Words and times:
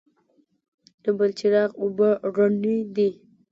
د 1.03 1.05
بلچراغ 1.17 1.69
اوبه 1.81 2.09
رڼې 2.35 2.77
دي 2.95 3.09